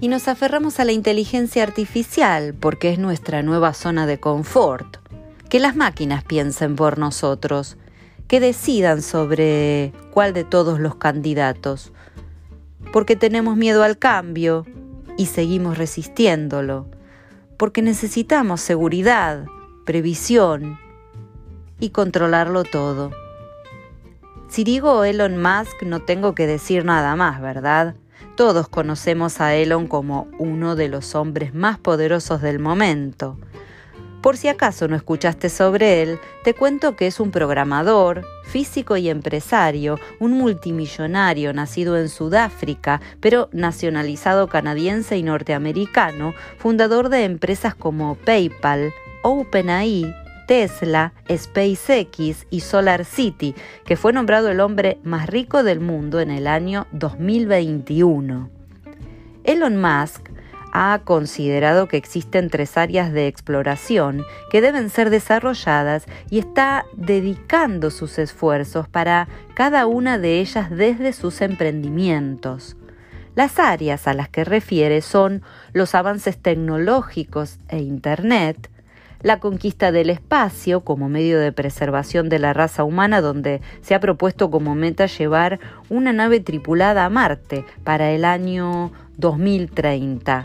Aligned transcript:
y 0.00 0.08
nos 0.08 0.28
aferramos 0.28 0.78
a 0.80 0.84
la 0.84 0.92
inteligencia 0.92 1.62
artificial 1.62 2.54
porque 2.54 2.92
es 2.92 2.98
nuestra 2.98 3.42
nueva 3.42 3.74
zona 3.74 4.06
de 4.06 4.18
confort. 4.20 4.98
Que 5.48 5.60
las 5.60 5.76
máquinas 5.76 6.24
piensen 6.24 6.76
por 6.76 6.98
nosotros, 6.98 7.76
que 8.28 8.38
decidan 8.40 9.02
sobre 9.02 9.92
cuál 10.12 10.34
de 10.34 10.44
todos 10.44 10.78
los 10.78 10.96
candidatos, 10.96 11.92
porque 12.92 13.16
tenemos 13.16 13.56
miedo 13.56 13.82
al 13.82 13.98
cambio 13.98 14.66
y 15.16 15.26
seguimos 15.26 15.78
resistiéndolo, 15.78 16.86
porque 17.56 17.82
necesitamos 17.82 18.60
seguridad, 18.60 19.46
previsión 19.86 20.78
y 21.80 21.90
controlarlo 21.90 22.64
todo. 22.64 23.10
Si 24.48 24.64
digo 24.64 25.04
Elon 25.04 25.40
Musk 25.40 25.82
no 25.82 26.00
tengo 26.00 26.34
que 26.34 26.46
decir 26.46 26.84
nada 26.84 27.16
más, 27.16 27.40
¿verdad? 27.40 27.94
Todos 28.38 28.68
conocemos 28.68 29.40
a 29.40 29.56
Elon 29.56 29.88
como 29.88 30.28
uno 30.38 30.76
de 30.76 30.86
los 30.86 31.16
hombres 31.16 31.54
más 31.54 31.76
poderosos 31.76 32.40
del 32.40 32.60
momento. 32.60 33.36
Por 34.22 34.36
si 34.36 34.46
acaso 34.46 34.86
no 34.86 34.94
escuchaste 34.94 35.48
sobre 35.48 36.02
él, 36.02 36.20
te 36.44 36.54
cuento 36.54 36.94
que 36.94 37.08
es 37.08 37.18
un 37.18 37.32
programador, 37.32 38.24
físico 38.44 38.96
y 38.96 39.08
empresario, 39.08 39.98
un 40.20 40.34
multimillonario 40.34 41.52
nacido 41.52 41.98
en 41.98 42.08
Sudáfrica, 42.08 43.00
pero 43.18 43.48
nacionalizado 43.50 44.46
canadiense 44.46 45.18
y 45.18 45.24
norteamericano, 45.24 46.32
fundador 46.58 47.08
de 47.08 47.24
empresas 47.24 47.74
como 47.74 48.14
PayPal, 48.14 48.92
OpenAI, 49.24 50.14
Tesla, 50.48 51.12
SpaceX 51.30 52.46
y 52.48 52.60
Solar 52.60 53.04
City, 53.04 53.54
que 53.84 53.96
fue 53.96 54.14
nombrado 54.14 54.48
el 54.48 54.60
hombre 54.60 54.98
más 55.04 55.28
rico 55.28 55.62
del 55.62 55.78
mundo 55.78 56.20
en 56.20 56.30
el 56.30 56.46
año 56.46 56.86
2021. 56.92 58.48
Elon 59.44 59.76
Musk 59.76 60.30
ha 60.72 61.02
considerado 61.04 61.86
que 61.86 61.98
existen 61.98 62.48
tres 62.48 62.78
áreas 62.78 63.12
de 63.12 63.26
exploración 63.26 64.24
que 64.50 64.62
deben 64.62 64.88
ser 64.88 65.10
desarrolladas 65.10 66.06
y 66.30 66.38
está 66.38 66.86
dedicando 66.94 67.90
sus 67.90 68.18
esfuerzos 68.18 68.88
para 68.88 69.28
cada 69.52 69.86
una 69.86 70.16
de 70.16 70.40
ellas 70.40 70.70
desde 70.70 71.12
sus 71.12 71.42
emprendimientos. 71.42 72.78
Las 73.34 73.58
áreas 73.58 74.08
a 74.08 74.14
las 74.14 74.30
que 74.30 74.44
refiere 74.44 75.02
son 75.02 75.42
los 75.74 75.94
avances 75.94 76.38
tecnológicos 76.38 77.58
e 77.68 77.80
Internet, 77.80 78.70
la 79.22 79.40
conquista 79.40 79.92
del 79.92 80.10
espacio 80.10 80.80
como 80.80 81.08
medio 81.08 81.40
de 81.40 81.52
preservación 81.52 82.28
de 82.28 82.38
la 82.38 82.52
raza 82.52 82.84
humana, 82.84 83.20
donde 83.20 83.60
se 83.80 83.94
ha 83.94 84.00
propuesto 84.00 84.50
como 84.50 84.74
meta 84.74 85.06
llevar 85.06 85.58
una 85.88 86.12
nave 86.12 86.40
tripulada 86.40 87.04
a 87.04 87.10
Marte 87.10 87.64
para 87.84 88.10
el 88.10 88.24
año 88.24 88.92
2030 89.16 90.44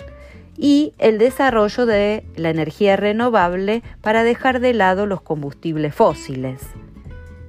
y 0.58 0.94
el 0.98 1.18
desarrollo 1.18 1.86
de 1.86 2.26
la 2.36 2.50
energía 2.50 2.96
renovable 2.96 3.84
para 4.02 4.24
dejar 4.24 4.60
de 4.60 4.74
lado 4.74 5.06
los 5.06 5.22
combustibles 5.22 5.94
fósiles. 5.96 6.62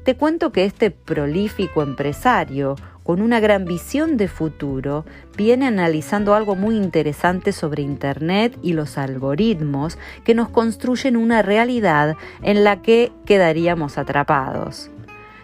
Te 0.05 0.17
cuento 0.17 0.53
que 0.53 0.65
este 0.65 0.91
prolífico 0.91 1.83
empresario 1.83 2.77
con 3.05 3.21
una 3.21 3.39
gran 3.39 3.67
visión 3.67 4.17
de 4.17 4.27
futuro, 4.27 5.05
viene 5.37 5.67
analizando 5.67 6.35
algo 6.35 6.57
muy 6.57 6.77
interesante 6.77 7.53
sobre 7.53 7.83
Internet 7.83 8.59
y 8.63 8.73
los 8.73 8.99
algoritmos 8.99 9.99
que 10.25 10.35
nos 10.35 10.49
construyen 10.49 11.17
una 11.17 11.43
realidad 11.43 12.17
en 12.43 12.65
la 12.65 12.83
que 12.83 13.13
quedaríamos 13.27 13.99
atrapados. 13.99 14.91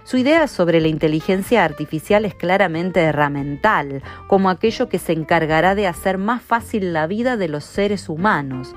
Su 0.04 0.16
idea 0.16 0.48
sobre 0.48 0.80
la 0.80 0.88
inteligencia 0.88 1.62
artificial 1.62 2.24
es 2.24 2.34
claramente 2.34 3.00
herramental, 3.00 4.02
como 4.26 4.50
aquello 4.50 4.88
que 4.88 4.98
se 4.98 5.12
encargará 5.12 5.74
de 5.74 5.86
hacer 5.86 6.18
más 6.18 6.42
fácil 6.42 6.92
la 6.92 7.06
vida 7.06 7.36
de 7.36 7.46
los 7.46 7.62
seres 7.62 8.08
humanos, 8.08 8.74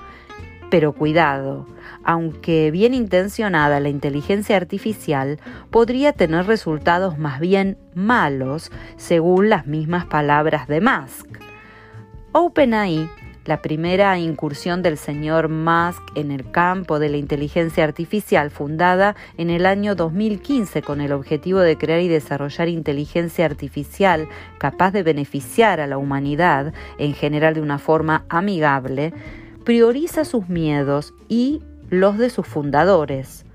pero 0.74 0.92
cuidado, 0.92 1.68
aunque 2.04 2.72
bien 2.72 2.96
intencionada 2.96 3.80
la 3.80 3.90
inteligencia 3.90 4.58
artificial 4.58 5.40
podría 5.70 6.14
tener 6.14 6.48
resultados 6.48 7.20
más 7.20 7.40
bien 7.40 7.78
malos, 7.94 8.72
según 8.98 9.50
las 9.50 9.68
mismas 9.68 10.08
palabras 10.08 10.68
de 10.68 10.82
Musk. 10.82 11.28
OpenAI, 12.32 13.08
la 13.46 13.62
primera 13.62 14.18
incursión 14.18 14.82
del 14.82 14.98
señor 14.98 15.48
Musk 15.48 16.02
en 16.16 16.32
el 16.32 16.50
campo 16.50 16.98
de 16.98 17.10
la 17.10 17.18
inteligencia 17.18 17.84
artificial, 17.84 18.50
fundada 18.50 19.16
en 19.38 19.52
el 19.52 19.68
año 19.68 19.94
2015 19.94 20.82
con 20.82 21.02
el 21.02 21.12
objetivo 21.12 21.60
de 21.60 21.78
crear 21.78 22.00
y 22.00 22.08
desarrollar 22.08 22.68
inteligencia 22.68 23.46
artificial 23.46 24.28
capaz 24.58 24.90
de 24.90 25.04
beneficiar 25.04 25.80
a 25.80 25.86
la 25.86 26.00
humanidad 26.00 26.74
en 26.98 27.14
general 27.14 27.54
de 27.54 27.62
una 27.62 27.78
forma 27.78 28.26
amigable, 28.28 29.14
prioriza 29.64 30.26
sus 30.26 30.50
miedos 30.50 31.14
y 31.28 31.62
los 31.90 32.18
de 32.18 32.30
sus 32.30 32.48
fundadores. 32.48 33.46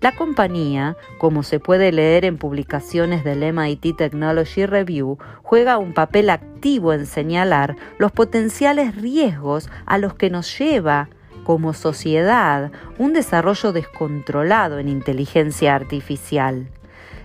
La 0.00 0.14
compañía, 0.14 0.96
como 1.18 1.42
se 1.42 1.58
puede 1.58 1.90
leer 1.90 2.24
en 2.24 2.38
publicaciones 2.38 3.24
del 3.24 3.52
MIT 3.52 3.96
Technology 3.96 4.64
Review, 4.64 5.18
juega 5.42 5.78
un 5.78 5.92
papel 5.92 6.30
activo 6.30 6.92
en 6.92 7.04
señalar 7.04 7.74
los 7.98 8.12
potenciales 8.12 8.94
riesgos 8.94 9.68
a 9.86 9.98
los 9.98 10.14
que 10.14 10.30
nos 10.30 10.56
lleva 10.56 11.08
como 11.42 11.72
sociedad 11.72 12.70
un 12.98 13.12
desarrollo 13.12 13.72
descontrolado 13.72 14.78
en 14.78 14.88
inteligencia 14.88 15.74
artificial. 15.74 16.68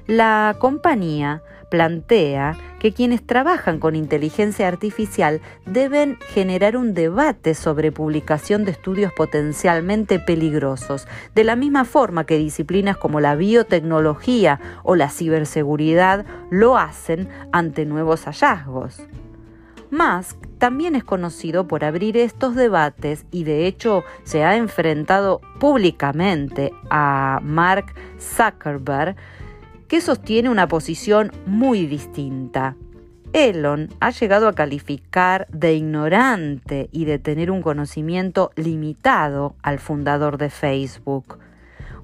La 0.08 0.56
compañía 0.59 1.41
plantea 1.69 2.58
que 2.80 2.91
quienes 2.91 3.25
trabajan 3.25 3.80
con 3.80 3.96
inteligencia 3.96 4.68
artificial 4.68 5.40
deben 5.66 6.19
generar 6.28 6.75
un 6.75 6.94
debate 6.94 7.56
sobre 7.56 7.94
publicación 7.94 8.66
de 8.66 8.72
estudios 8.72 9.13
potencialmente 9.13 10.19
peligrosos, 10.19 11.08
de 11.34 11.46
la 11.46 11.56
misma 11.56 11.86
forma 11.86 12.25
que 12.25 12.38
disciplinas 12.38 12.97
como 12.97 13.22
la 13.22 13.36
biotecnología 13.36 14.59
o 14.84 14.96
la 14.96 15.09
ciberseguridad 15.09 16.25
lo 16.52 16.78
hacen 16.78 17.30
ante 17.53 17.86
nuevos 17.86 18.25
hallazgos. 18.25 19.02
Musk 19.90 20.38
también 20.58 20.96
es 20.96 21.03
conocido 21.03 21.68
por 21.68 21.84
abrir 21.86 22.18
estos 22.18 22.56
debates 22.56 23.25
y 23.31 23.46
de 23.46 23.68
hecho 23.68 24.03
se 24.24 24.44
ha 24.44 24.58
enfrentado 24.58 25.40
públicamente 25.59 26.72
a 26.90 27.40
Mark 27.42 27.94
Zuckerberg 28.19 29.16
que 29.88 30.02
sostiene 30.02 30.50
una 30.50 30.68
posición 30.68 31.32
muy 31.46 31.86
distinta. 31.86 32.76
Elon 33.34 33.90
ha 34.00 34.12
llegado 34.12 34.48
a 34.48 34.54
calificar 34.54 35.48
de 35.52 35.74
ignorante 35.74 36.90
y 36.92 37.06
de 37.06 37.18
tener 37.18 37.50
un 37.50 37.64
conocimiento 37.64 38.52
limitado 38.56 39.56
al 39.64 39.80
fundador 39.80 40.38
de 40.38 40.52
Facebook. 40.52 41.40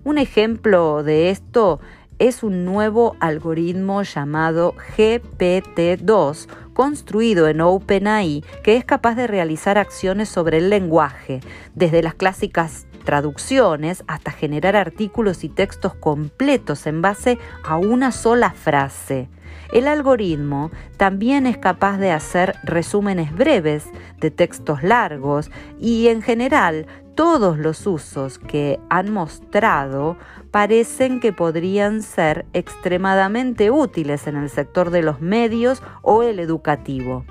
Un 0.03 0.17
ejemplo 0.17 1.03
de 1.03 1.29
esto 1.29 1.79
es 2.17 2.43
un 2.43 2.65
nuevo 2.65 3.15
algoritmo 3.19 4.01
llamado 4.03 4.75
GPT-2 4.97 6.47
construido 6.73 7.47
en 7.47 7.61
OpenAI 7.61 8.43
que 8.63 8.75
es 8.75 8.83
capaz 8.83 9.15
de 9.15 9.27
realizar 9.27 9.77
acciones 9.77 10.29
sobre 10.29 10.57
el 10.57 10.69
lenguaje, 10.69 11.41
desde 11.75 12.01
las 12.01 12.15
clásicas 12.15 12.87
traducciones 13.09 14.03
hasta 14.05 14.29
generar 14.29 14.75
artículos 14.75 15.43
y 15.43 15.49
textos 15.49 15.95
completos 15.95 16.85
en 16.85 17.01
base 17.01 17.39
a 17.63 17.75
una 17.75 18.11
sola 18.11 18.51
frase. 18.51 19.29
El 19.73 19.87
algoritmo 19.87 20.69
también 20.95 21.47
es 21.47 21.57
capaz 21.57 21.97
de 21.97 22.11
hacer 22.11 22.53
resúmenes 22.63 23.35
breves 23.35 23.87
de 24.19 24.29
textos 24.29 24.83
largos 24.83 25.49
y 25.79 26.09
en 26.09 26.21
general 26.21 26.85
todos 27.15 27.57
los 27.57 27.87
usos 27.87 28.37
que 28.37 28.79
han 28.91 29.11
mostrado 29.11 30.15
parecen 30.51 31.19
que 31.19 31.33
podrían 31.33 32.03
ser 32.03 32.45
extremadamente 32.53 33.71
útiles 33.71 34.27
en 34.27 34.35
el 34.35 34.51
sector 34.51 34.91
de 34.91 35.01
los 35.01 35.19
medios 35.19 35.81
o 36.03 36.21
el 36.21 36.37
educativo. 36.37 37.25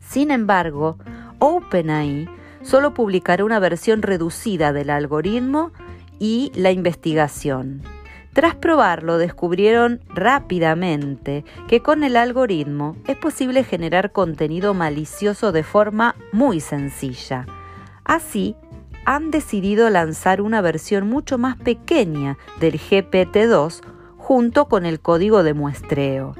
Sin 0.00 0.32
embargo, 0.32 0.98
OpenAI 1.38 2.39
solo 2.62 2.94
publicará 2.94 3.44
una 3.44 3.58
versión 3.58 4.02
reducida 4.02 4.72
del 4.72 4.90
algoritmo 4.90 5.72
y 6.18 6.52
la 6.54 6.70
investigación. 6.70 7.82
Tras 8.32 8.54
probarlo, 8.54 9.18
descubrieron 9.18 10.00
rápidamente 10.08 11.44
que 11.66 11.80
con 11.80 12.04
el 12.04 12.16
algoritmo 12.16 12.96
es 13.08 13.16
posible 13.16 13.64
generar 13.64 14.12
contenido 14.12 14.72
malicioso 14.72 15.50
de 15.50 15.64
forma 15.64 16.14
muy 16.32 16.60
sencilla. 16.60 17.46
Así, 18.04 18.54
han 19.04 19.30
decidido 19.30 19.90
lanzar 19.90 20.40
una 20.40 20.60
versión 20.60 21.08
mucho 21.08 21.38
más 21.38 21.56
pequeña 21.56 22.38
del 22.60 22.78
GPT-2 22.78 23.80
junto 24.16 24.66
con 24.66 24.86
el 24.86 25.00
código 25.00 25.42
de 25.42 25.54
muestreo 25.54 26.34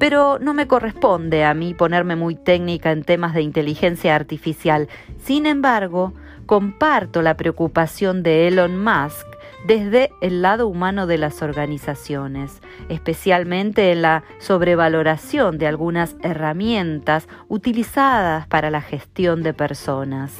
pero 0.00 0.38
no 0.40 0.54
me 0.54 0.66
corresponde 0.66 1.44
a 1.44 1.52
mí 1.52 1.74
ponerme 1.74 2.16
muy 2.16 2.34
técnica 2.34 2.90
en 2.90 3.04
temas 3.04 3.34
de 3.34 3.42
inteligencia 3.42 4.16
artificial. 4.16 4.88
Sin 5.18 5.44
embargo, 5.44 6.14
comparto 6.46 7.20
la 7.20 7.36
preocupación 7.36 8.22
de 8.22 8.48
Elon 8.48 8.82
Musk 8.82 9.26
desde 9.66 10.10
el 10.22 10.40
lado 10.40 10.68
humano 10.68 11.06
de 11.06 11.18
las 11.18 11.42
organizaciones, 11.42 12.62
especialmente 12.88 13.92
en 13.92 14.00
la 14.00 14.24
sobrevaloración 14.38 15.58
de 15.58 15.66
algunas 15.66 16.16
herramientas 16.22 17.28
utilizadas 17.48 18.46
para 18.46 18.70
la 18.70 18.80
gestión 18.80 19.42
de 19.42 19.52
personas. 19.52 20.32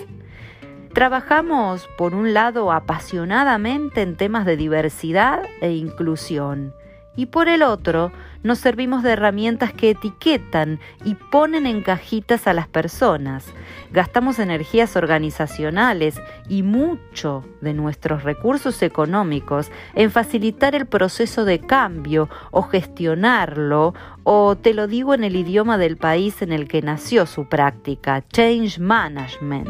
Trabajamos, 0.95 1.87
por 1.99 2.15
un 2.15 2.33
lado, 2.33 2.73
apasionadamente 2.73 4.01
en 4.01 4.17
temas 4.17 4.47
de 4.47 4.57
diversidad 4.57 5.43
e 5.61 5.73
inclusión, 5.73 6.73
y 7.21 7.27
por 7.27 7.51
el 7.51 7.63
otro, 7.63 8.13
nos 8.43 8.61
servimos 8.61 9.03
de 9.03 9.11
herramientas 9.11 9.75
que 9.75 9.91
etiquetan 9.91 10.81
y 11.05 11.17
ponen 11.17 11.67
en 11.67 11.83
cajitas 11.83 12.47
a 12.47 12.55
las 12.55 12.67
personas. 12.67 13.45
Gastamos 13.93 14.39
energías 14.39 14.97
organizacionales 14.97 16.19
y 16.49 16.63
mucho 16.63 17.45
de 17.61 17.75
nuestros 17.75 18.23
recursos 18.23 18.81
económicos 18.81 19.71
en 19.95 20.11
facilitar 20.11 20.75
el 20.75 20.87
proceso 20.87 21.45
de 21.45 21.59
cambio 21.59 22.31
o 22.53 22.63
gestionarlo, 22.63 23.93
o 24.23 24.57
te 24.57 24.73
lo 24.73 24.87
digo 24.87 25.13
en 25.13 25.23
el 25.23 25.37
idioma 25.37 25.77
del 25.77 25.99
país 25.99 26.41
en 26.41 26.53
el 26.53 26.69
que 26.69 26.81
nació 26.81 27.27
su 27.27 27.51
práctica, 27.51 28.25
change 28.33 28.79
management. 28.79 29.69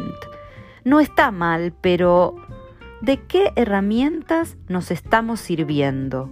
No 0.85 1.01
está 1.01 1.31
mal, 1.31 1.73
pero 1.81 2.33
¿de 3.01 3.17
qué 3.17 3.51
herramientas 3.57 4.55
nos 4.69 4.89
estamos 4.89 5.41
sirviendo? 5.41 6.29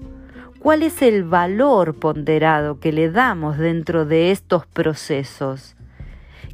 ¿Cuál 0.60 0.84
es 0.84 1.02
el 1.02 1.24
valor 1.24 1.96
ponderado 1.96 2.82
que 2.82 2.92
le 2.92 3.10
damos 3.10 3.58
dentro 3.58 4.06
de 4.06 4.32
estos 4.32 4.68
procesos? 4.68 5.78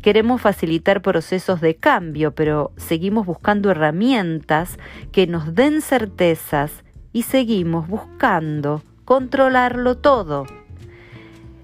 Queremos 0.04 0.42
facilitar 0.42 1.02
procesos 1.02 1.60
de 1.60 1.76
cambio, 1.76 2.36
pero 2.36 2.72
seguimos 2.78 3.26
buscando 3.26 3.72
herramientas 3.72 4.78
que 5.12 5.26
nos 5.26 5.56
den 5.56 5.82
certezas 5.82 6.84
y 7.14 7.24
seguimos 7.24 7.88
buscando 7.88 8.84
controlarlo 9.06 9.98
todo. 9.98 10.46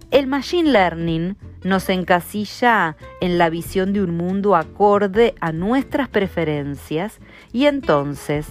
El 0.10 0.26
Machine 0.26 0.72
Learning 0.72 1.38
nos 1.64 1.90
encasilla 1.90 2.98
en 3.22 3.38
la 3.38 3.52
visión 3.52 3.94
de 3.94 4.02
un 4.02 4.18
mundo 4.18 4.56
acorde 4.56 5.36
a 5.42 5.52
nuestras 5.52 6.10
preferencias 6.10 7.20
y 7.54 7.68
entonces, 7.68 8.48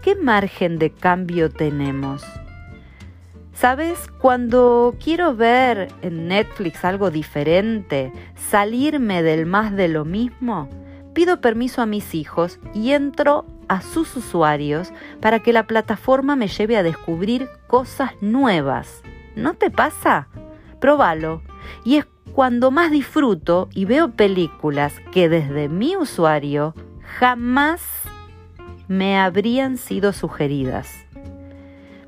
¿qué 0.00 0.14
margen 0.14 0.78
de 0.78 0.90
cambio 0.90 1.50
tenemos? 1.50 2.22
¿Sabes? 3.52 4.08
Cuando 4.18 4.94
quiero 5.02 5.36
ver 5.36 5.88
en 6.02 6.28
Netflix 6.28 6.84
algo 6.84 7.10
diferente, 7.10 8.12
salirme 8.34 9.22
del 9.22 9.46
más 9.46 9.76
de 9.76 9.88
lo 9.88 10.04
mismo, 10.04 10.68
pido 11.12 11.40
permiso 11.40 11.82
a 11.82 11.86
mis 11.86 12.14
hijos 12.14 12.58
y 12.74 12.92
entro 12.92 13.44
a 13.68 13.82
sus 13.82 14.16
usuarios 14.16 14.92
para 15.20 15.40
que 15.40 15.52
la 15.52 15.66
plataforma 15.66 16.34
me 16.34 16.48
lleve 16.48 16.76
a 16.76 16.82
descubrir 16.82 17.48
cosas 17.66 18.12
nuevas. 18.20 19.02
¿No 19.36 19.54
te 19.54 19.70
pasa? 19.70 20.28
Próbalo. 20.80 21.42
Y 21.84 21.96
es 21.96 22.06
cuando 22.32 22.70
más 22.70 22.90
disfruto 22.90 23.68
y 23.72 23.84
veo 23.84 24.12
películas 24.12 24.94
que 25.12 25.28
desde 25.28 25.68
mi 25.68 25.96
usuario 25.96 26.74
jamás 27.18 27.82
me 28.88 29.18
habrían 29.18 29.76
sido 29.76 30.12
sugeridas. 30.12 30.90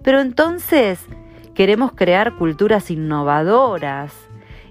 Pero 0.02 0.20
entonces, 0.20 1.06
Queremos 1.54 1.92
crear 1.92 2.34
culturas 2.34 2.90
innovadoras 2.90 4.12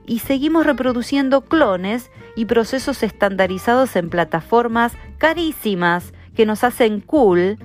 y 0.06 0.20
seguimos 0.20 0.66
reproduciendo 0.66 1.42
clones 1.42 2.12
y 2.36 2.46
procesos 2.46 3.04
estandarizados 3.04 3.96
en 3.96 4.10
plataformas 4.10 4.94
carísimas 5.18 6.14
que 6.36 6.46
nos 6.46 6.64
hacen 6.64 7.00
cool 7.00 7.58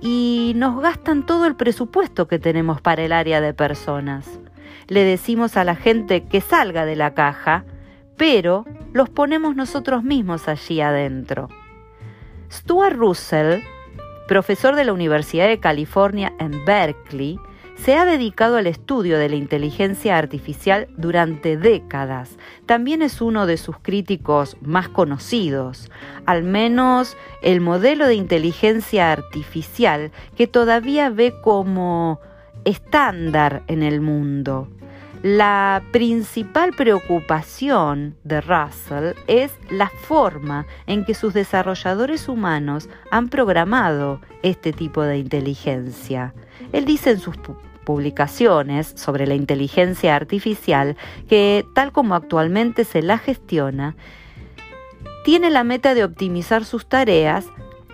y 0.00 0.52
nos 0.56 0.80
gastan 0.80 1.26
todo 1.26 1.46
el 1.46 1.54
presupuesto 1.54 2.28
que 2.28 2.38
tenemos 2.38 2.80
para 2.80 3.02
el 3.02 3.12
área 3.12 3.40
de 3.40 3.52
personas. 3.52 4.40
Le 4.88 5.04
decimos 5.04 5.56
a 5.56 5.64
la 5.64 5.76
gente 5.76 6.24
que 6.24 6.40
salga 6.40 6.86
de 6.86 6.96
la 6.96 7.12
caja, 7.12 7.64
pero 8.16 8.64
los 8.92 9.10
ponemos 9.10 9.54
nosotros 9.54 10.02
mismos 10.02 10.48
allí 10.48 10.80
adentro. 10.80 11.48
Stuart 12.50 12.96
Russell, 12.96 13.60
profesor 14.28 14.76
de 14.76 14.84
la 14.84 14.92
Universidad 14.92 15.48
de 15.48 15.60
California 15.60 16.32
en 16.38 16.64
Berkeley, 16.64 17.38
se 17.76 17.96
ha 17.96 18.04
dedicado 18.04 18.56
al 18.56 18.66
estudio 18.66 19.18
de 19.18 19.28
la 19.28 19.36
inteligencia 19.36 20.18
artificial 20.18 20.88
durante 20.96 21.56
décadas. 21.56 22.36
También 22.66 23.02
es 23.02 23.20
uno 23.20 23.46
de 23.46 23.56
sus 23.56 23.78
críticos 23.78 24.56
más 24.60 24.88
conocidos, 24.88 25.90
al 26.26 26.42
menos 26.42 27.16
el 27.42 27.60
modelo 27.60 28.06
de 28.06 28.14
inteligencia 28.14 29.12
artificial 29.12 30.12
que 30.36 30.46
todavía 30.46 31.10
ve 31.10 31.34
como 31.42 32.20
estándar 32.64 33.62
en 33.66 33.82
el 33.82 34.00
mundo. 34.00 34.68
La 35.22 35.84
principal 35.92 36.72
preocupación 36.72 38.16
de 38.24 38.40
Russell 38.40 39.12
es 39.28 39.52
la 39.70 39.88
forma 39.88 40.66
en 40.88 41.04
que 41.04 41.14
sus 41.14 41.32
desarrolladores 41.32 42.28
humanos 42.28 42.88
han 43.12 43.28
programado 43.28 44.20
este 44.42 44.72
tipo 44.72 45.02
de 45.02 45.18
inteligencia. 45.18 46.34
Él 46.72 46.86
dice 46.86 47.10
en 47.12 47.20
sus 47.20 47.36
publicaciones 47.84 48.92
sobre 48.96 49.28
la 49.28 49.36
inteligencia 49.36 50.16
artificial 50.16 50.96
que, 51.28 51.64
tal 51.72 51.92
como 51.92 52.16
actualmente 52.16 52.84
se 52.84 53.00
la 53.00 53.16
gestiona, 53.16 53.94
tiene 55.24 55.50
la 55.50 55.62
meta 55.62 55.94
de 55.94 56.02
optimizar 56.02 56.64
sus 56.64 56.86
tareas 56.86 57.46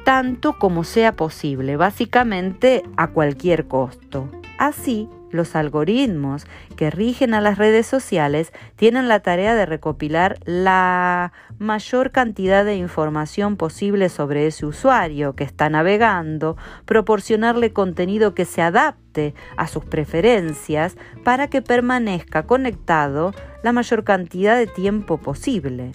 tanto 0.02 0.58
como 0.58 0.82
sea 0.82 1.12
posible, 1.12 1.76
básicamente 1.76 2.84
a 2.96 3.08
cualquier 3.08 3.68
costo. 3.68 4.30
Así, 4.56 5.10
los 5.30 5.56
algoritmos 5.56 6.46
que 6.76 6.90
rigen 6.90 7.34
a 7.34 7.40
las 7.40 7.58
redes 7.58 7.86
sociales 7.86 8.52
tienen 8.76 9.08
la 9.08 9.20
tarea 9.20 9.54
de 9.54 9.66
recopilar 9.66 10.38
la 10.44 11.32
mayor 11.58 12.10
cantidad 12.10 12.64
de 12.64 12.76
información 12.76 13.56
posible 13.56 14.08
sobre 14.08 14.46
ese 14.46 14.66
usuario 14.66 15.34
que 15.34 15.44
está 15.44 15.68
navegando, 15.70 16.56
proporcionarle 16.84 17.72
contenido 17.72 18.34
que 18.34 18.44
se 18.44 18.62
adapte 18.62 19.34
a 19.56 19.66
sus 19.66 19.84
preferencias 19.84 20.96
para 21.24 21.48
que 21.48 21.62
permanezca 21.62 22.44
conectado 22.44 23.32
la 23.62 23.72
mayor 23.72 24.04
cantidad 24.04 24.56
de 24.56 24.66
tiempo 24.66 25.18
posible. 25.18 25.92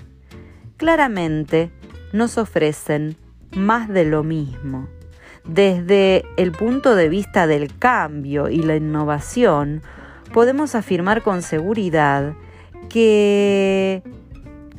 Claramente 0.78 1.72
nos 2.12 2.38
ofrecen 2.38 3.16
más 3.56 3.88
de 3.88 4.06
lo 4.06 4.24
mismo. 4.24 4.88
Desde 5.46 6.24
el 6.38 6.54
punto 6.54 6.96
de 6.96 7.10
vista 7.10 7.48
del 7.48 7.78
cambio 7.78 8.50
y 8.50 8.64
la 8.64 8.78
innovación, 8.78 9.82
podemos 10.34 10.74
afirmar 10.74 11.22
con 11.22 11.42
seguridad 11.42 12.34
que 12.90 14.04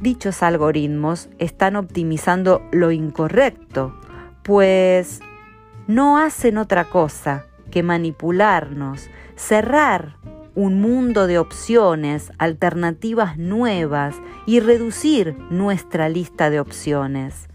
dichos 0.00 0.42
algoritmos 0.42 1.28
están 1.38 1.76
optimizando 1.76 2.62
lo 2.72 2.92
incorrecto, 2.92 3.94
pues 4.42 5.20
no 5.86 6.18
hacen 6.18 6.56
otra 6.56 6.84
cosa 6.84 7.44
que 7.70 7.82
manipularnos, 7.82 9.10
cerrar 9.36 10.16
un 10.54 10.80
mundo 10.80 11.26
de 11.26 11.38
opciones, 11.38 12.32
alternativas 12.38 13.36
nuevas 13.36 14.14
y 14.46 14.60
reducir 14.60 15.36
nuestra 15.50 16.08
lista 16.08 16.48
de 16.48 16.60
opciones. 16.60 17.48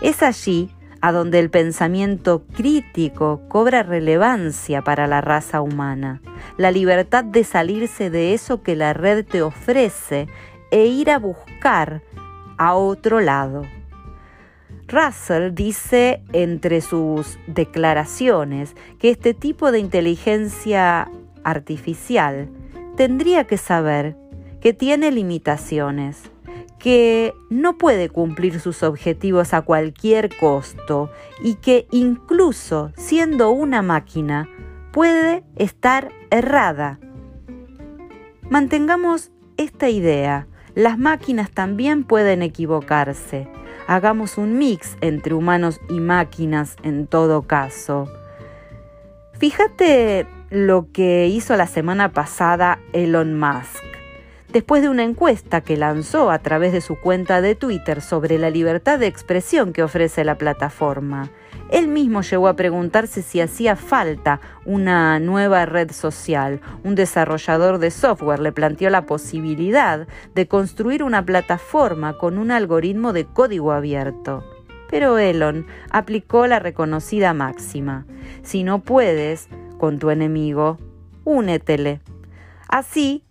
Es 0.00 0.22
allí 0.22 0.70
a 1.04 1.12
donde 1.12 1.38
el 1.38 1.50
pensamiento 1.50 2.46
crítico 2.56 3.42
cobra 3.50 3.82
relevancia 3.82 4.80
para 4.80 5.06
la 5.06 5.20
raza 5.20 5.60
humana, 5.60 6.22
la 6.56 6.70
libertad 6.70 7.24
de 7.24 7.44
salirse 7.44 8.08
de 8.08 8.32
eso 8.32 8.62
que 8.62 8.74
la 8.74 8.94
red 8.94 9.22
te 9.26 9.42
ofrece 9.42 10.28
e 10.70 10.86
ir 10.86 11.10
a 11.10 11.18
buscar 11.18 12.00
a 12.56 12.74
otro 12.74 13.20
lado. 13.20 13.66
Russell 14.88 15.52
dice 15.52 16.22
entre 16.32 16.80
sus 16.80 17.38
declaraciones 17.48 18.74
que 18.98 19.10
este 19.10 19.34
tipo 19.34 19.72
de 19.72 19.80
inteligencia 19.80 21.10
artificial 21.42 22.48
tendría 22.96 23.44
que 23.44 23.58
saber 23.58 24.16
que 24.62 24.72
tiene 24.72 25.10
limitaciones 25.10 26.30
que 26.84 27.34
no 27.48 27.78
puede 27.78 28.10
cumplir 28.10 28.60
sus 28.60 28.82
objetivos 28.82 29.54
a 29.54 29.62
cualquier 29.62 30.28
costo 30.36 31.10
y 31.42 31.54
que 31.54 31.86
incluso 31.90 32.92
siendo 32.94 33.52
una 33.52 33.80
máquina 33.80 34.50
puede 34.92 35.44
estar 35.56 36.12
errada. 36.30 36.98
Mantengamos 38.50 39.32
esta 39.56 39.88
idea. 39.88 40.46
Las 40.74 40.98
máquinas 40.98 41.50
también 41.50 42.04
pueden 42.04 42.42
equivocarse. 42.42 43.48
Hagamos 43.86 44.36
un 44.36 44.58
mix 44.58 44.98
entre 45.00 45.32
humanos 45.32 45.80
y 45.88 46.00
máquinas 46.00 46.76
en 46.82 47.06
todo 47.06 47.44
caso. 47.44 48.12
Fíjate 49.32 50.26
lo 50.50 50.92
que 50.92 51.28
hizo 51.28 51.56
la 51.56 51.66
semana 51.66 52.12
pasada 52.12 52.78
Elon 52.92 53.38
Musk 53.38 54.03
después 54.54 54.82
de 54.82 54.88
una 54.88 55.02
encuesta 55.02 55.62
que 55.62 55.76
lanzó 55.76 56.30
a 56.30 56.38
través 56.38 56.72
de 56.72 56.80
su 56.80 56.94
cuenta 56.94 57.40
de 57.40 57.56
Twitter 57.56 58.00
sobre 58.00 58.38
la 58.38 58.50
libertad 58.50 59.00
de 59.00 59.08
expresión 59.08 59.72
que 59.72 59.82
ofrece 59.82 60.22
la 60.22 60.38
plataforma. 60.38 61.28
Él 61.70 61.88
mismo 61.88 62.22
llegó 62.22 62.46
a 62.46 62.54
preguntarse 62.54 63.22
si 63.22 63.40
hacía 63.40 63.74
falta 63.74 64.40
una 64.64 65.18
nueva 65.18 65.66
red 65.66 65.90
social. 65.90 66.60
Un 66.84 66.94
desarrollador 66.94 67.78
de 67.78 67.90
software 67.90 68.38
le 68.38 68.52
planteó 68.52 68.90
la 68.90 69.06
posibilidad 69.06 70.06
de 70.36 70.46
construir 70.46 71.02
una 71.02 71.26
plataforma 71.26 72.16
con 72.16 72.38
un 72.38 72.52
algoritmo 72.52 73.12
de 73.12 73.24
código 73.24 73.72
abierto. 73.72 74.44
Pero 74.88 75.18
Elon 75.18 75.66
aplicó 75.90 76.46
la 76.46 76.60
reconocida 76.60 77.34
máxima. 77.34 78.06
Si 78.44 78.62
no 78.62 78.82
puedes 78.82 79.48
con 79.78 79.98
tu 79.98 80.10
enemigo, 80.10 80.78
únetele. 81.24 82.02
Así 82.68 83.23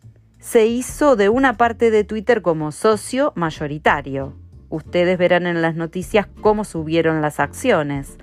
se 0.44 0.66
hizo 0.66 1.16
de 1.16 1.30
una 1.30 1.56
parte 1.56 1.90
de 1.90 2.04
Twitter 2.04 2.42
como 2.42 2.74
socio 2.74 3.32
mayoritario. 3.38 4.34
Ustedes 4.68 5.18
verán 5.18 5.48
en 5.48 5.62
las 5.62 5.76
noticias 5.76 6.28
cómo 6.42 6.66
subieron 6.66 7.22
las 7.22 7.40
acciones. 7.40 8.18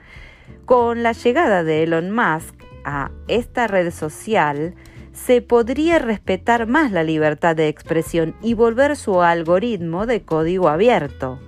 Con 0.67 1.03
la 1.03 1.13
llegada 1.13 1.65
de 1.65 1.83
Elon 1.83 2.11
Musk 2.11 2.55
a 2.85 3.11
esta 3.27 3.69
red 3.69 3.91
social, 3.91 4.75
se 5.15 5.41
podría 5.41 5.99
respetar 5.99 6.67
más 6.67 6.93
la 6.93 7.05
libertad 7.05 7.57
de 7.57 7.69
expresión 7.69 8.37
y 8.43 8.53
volver 8.53 8.97
su 8.97 9.23
algoritmo 9.23 10.05
de 10.05 10.21
código 10.21 10.69
abierto. 10.69 11.41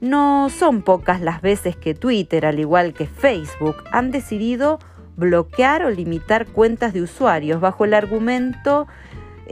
No 0.00 0.48
son 0.48 0.80
pocas 0.80 1.20
las 1.20 1.42
veces 1.42 1.76
que 1.76 1.94
Twitter, 1.94 2.46
al 2.46 2.58
igual 2.58 2.94
que 2.94 3.06
Facebook, 3.06 3.76
han 3.92 4.10
decidido 4.10 4.78
bloquear 5.16 5.84
o 5.84 5.90
limitar 5.90 6.46
cuentas 6.46 6.94
de 6.94 7.02
usuarios 7.02 7.60
bajo 7.60 7.84
el 7.84 7.92
argumento 7.92 8.88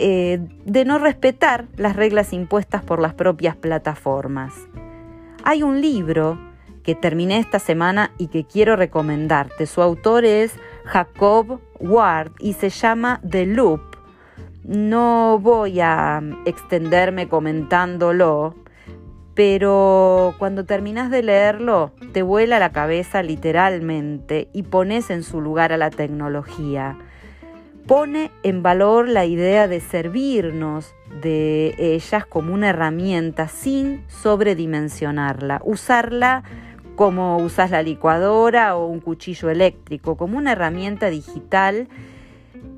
eh, 0.00 0.38
de 0.64 0.84
no 0.84 0.98
respetar 0.98 1.66
las 1.76 1.96
reglas 1.96 2.32
impuestas 2.32 2.84
por 2.84 3.00
las 3.00 3.14
propias 3.14 3.56
plataformas. 3.56 4.54
Hay 5.42 5.64
un 5.64 5.80
libro 5.80 6.38
que 6.84 6.94
terminé 6.94 7.38
esta 7.38 7.58
semana 7.58 8.12
y 8.16 8.28
que 8.28 8.44
quiero 8.44 8.76
recomendarte. 8.76 9.66
Su 9.66 9.82
autor 9.82 10.24
es 10.24 10.52
Jacob 10.84 11.60
Ward 11.80 12.30
y 12.38 12.52
se 12.52 12.70
llama 12.70 13.20
The 13.28 13.46
Loop. 13.46 13.80
No 14.62 15.40
voy 15.40 15.80
a 15.80 16.22
extenderme 16.46 17.28
comentándolo, 17.28 18.54
pero 19.34 20.34
cuando 20.38 20.64
terminas 20.64 21.10
de 21.10 21.24
leerlo 21.24 21.92
te 22.12 22.22
vuela 22.22 22.60
la 22.60 22.70
cabeza 22.70 23.22
literalmente 23.24 24.48
y 24.52 24.62
pones 24.62 25.10
en 25.10 25.24
su 25.24 25.40
lugar 25.40 25.72
a 25.72 25.76
la 25.76 25.90
tecnología. 25.90 26.96
Pone 27.88 28.30
en 28.42 28.62
valor 28.62 29.08
la 29.08 29.24
idea 29.24 29.66
de 29.66 29.80
servirnos 29.80 30.94
de 31.22 31.74
ellas 31.78 32.26
como 32.26 32.52
una 32.52 32.68
herramienta 32.68 33.48
sin 33.48 34.04
sobredimensionarla, 34.08 35.62
usarla 35.64 36.42
como 36.96 37.38
usas 37.38 37.70
la 37.70 37.82
licuadora 37.82 38.76
o 38.76 38.86
un 38.88 39.00
cuchillo 39.00 39.48
eléctrico, 39.48 40.18
como 40.18 40.36
una 40.36 40.52
herramienta 40.52 41.08
digital 41.08 41.88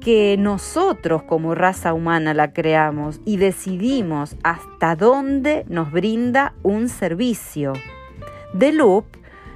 que 0.01 0.37
nosotros 0.39 1.25
como 1.25 1.57
raza 1.57 1.93
humana 1.93 2.33
la 2.33 2.53
creamos 2.53 3.21
y 3.25 3.37
decidimos 3.37 4.37
hasta 4.45 4.95
dónde 4.95 5.65
nos 5.69 5.91
brinda 5.91 6.55
un 6.63 6.89
servicio. 6.89 7.73
The 8.57 8.73
Loop 8.73 9.07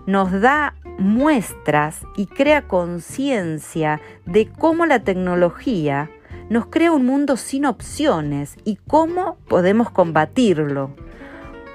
nos 0.07 0.33
da 0.33 0.75
muestras 0.99 2.03
y 2.17 2.27
crea 2.27 2.69
conciencia 2.69 4.01
de 4.27 4.49
cómo 4.49 4.87
la 4.87 5.01
tecnología 5.01 6.11
nos 6.51 6.67
crea 6.67 6.93
un 6.93 7.07
mundo 7.07 7.37
sin 7.37 7.67
opciones 7.67 8.57
y 8.65 8.77
cómo 8.77 9.39
podemos 9.49 9.91
combatirlo. 9.91 10.95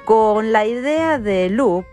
Con 0.05 0.51
la 0.51 0.65
idea 0.65 1.19
de 1.19 1.49
Loop 1.49 1.85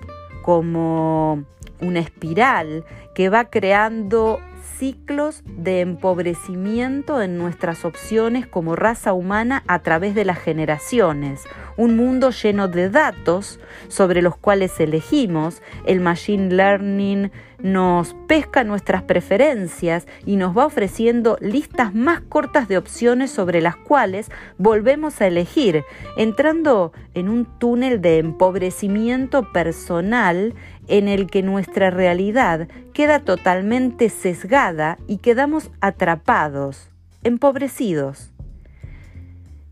como 0.43 1.45
una 1.81 2.01
espiral 2.01 2.85
que 3.15 3.29
va 3.29 3.47
creando 3.47 4.41
ciclos 4.79 5.43
de 5.47 5.81
empobrecimiento 5.81 7.23
en 7.23 7.39
nuestras 7.39 7.85
opciones 7.85 8.47
como 8.47 8.77
raza 8.77 9.13
humana 9.13 9.63
a 9.67 9.79
través 9.81 10.15
de 10.15 10.25
las 10.25 10.39
generaciones, 10.39 11.45
un 11.77 11.97
mundo 11.97 12.31
lleno 12.31 12.69
de 12.69 12.91
datos 12.91 13.61
sobre 13.89 14.23
los 14.23 14.37
cuales 14.37 14.79
elegimos, 14.81 15.63
el 15.87 16.01
machine 16.01 16.55
learning 16.55 17.31
nos 17.59 18.15
pesca 18.27 18.65
nuestras 18.65 19.03
preferencias 19.03 20.07
y 20.25 20.37
nos 20.37 20.57
va 20.57 20.67
ofreciendo 20.67 21.39
listas 21.41 21.95
más 21.95 22.21
cortas 22.21 22.69
de 22.69 22.77
opciones 22.77 23.31
sobre 23.31 23.61
las 23.61 23.77
cuales 23.77 24.31
volvemos 24.59 25.21
a 25.21 25.27
elegir, 25.27 25.83
entrando 26.17 26.93
en 27.15 27.29
un 27.29 27.47
túnel 27.59 28.01
de 28.01 28.19
empobrecimiento 28.19 29.53
personal 29.53 30.55
en 30.89 31.09
el 31.09 31.27
que 31.27 31.43
nuestra 31.43 31.91
realidad 31.91 32.69
queda 32.93 33.21
totalmente 33.21 34.09
sesgada 34.09 34.99
y 35.07 35.19
quedamos 35.19 35.71
atrapados, 35.81 36.91
empobrecidos. 37.25 38.33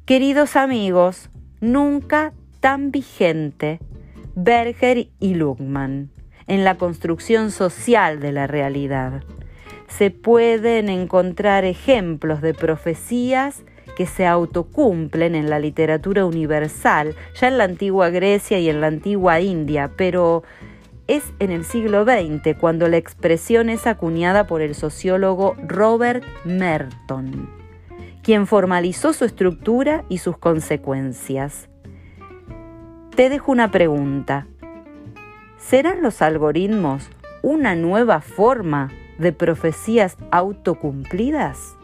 Queridos 0.04 0.56
amigos, 0.56 1.30
nunca 1.60 2.32
tan 2.60 2.90
vigente 2.90 3.80
Berger 4.34 5.08
y 5.20 5.34
Luhmann 5.34 6.10
en 6.46 6.64
la 6.64 6.76
construcción 6.76 7.50
social 7.50 8.20
de 8.20 8.32
la 8.32 8.46
realidad. 8.46 9.22
Se 9.86 10.10
pueden 10.10 10.88
encontrar 10.88 11.64
ejemplos 11.64 12.42
de 12.42 12.52
profecías 12.52 13.62
que 13.96 14.06
se 14.06 14.26
autocumplen 14.26 15.34
en 15.34 15.48
la 15.48 15.58
literatura 15.58 16.26
universal, 16.26 17.14
ya 17.40 17.48
en 17.48 17.58
la 17.58 17.64
antigua 17.64 18.10
Grecia 18.10 18.58
y 18.58 18.68
en 18.68 18.80
la 18.80 18.88
antigua 18.88 19.40
India, 19.40 19.90
pero 19.96 20.42
es 21.06 21.32
en 21.38 21.50
el 21.50 21.64
siglo 21.64 22.04
XX 22.04 22.56
cuando 22.58 22.88
la 22.88 22.96
expresión 22.96 23.68
es 23.68 23.86
acuñada 23.86 24.46
por 24.46 24.62
el 24.62 24.74
sociólogo 24.74 25.54
Robert 25.66 26.24
Merton, 26.44 27.50
quien 28.22 28.46
formalizó 28.46 29.12
su 29.12 29.24
estructura 29.24 30.04
y 30.08 30.18
sus 30.18 30.38
consecuencias. 30.38 31.68
Te 33.14 33.28
dejo 33.28 33.52
una 33.52 33.70
pregunta. 33.70 34.46
¿Serán 35.58 36.02
los 36.02 36.20
algoritmos 36.22 37.08
una 37.42 37.76
nueva 37.76 38.20
forma 38.20 38.90
de 39.18 39.32
profecías 39.32 40.16
autocumplidas? 40.30 41.76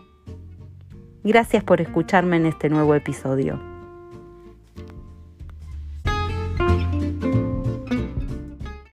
Gracias 1.22 1.62
por 1.62 1.80
escucharme 1.80 2.36
en 2.36 2.46
este 2.46 2.70
nuevo 2.70 2.94
episodio. 2.94 3.69